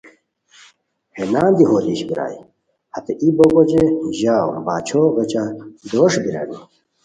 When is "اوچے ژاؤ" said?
3.57-4.47